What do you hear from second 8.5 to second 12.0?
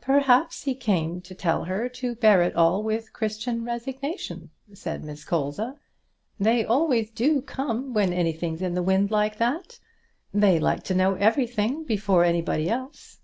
in the wind like that; they like to know everything